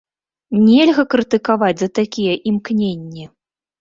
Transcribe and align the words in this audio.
Нельга 0.61 1.03
крытыкаваць 1.15 1.75
за 1.81 1.89
такія 2.01 2.33
імкненні! 2.53 3.23